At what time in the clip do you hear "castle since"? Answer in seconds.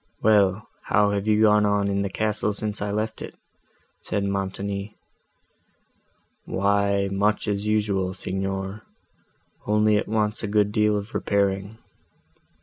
2.09-2.81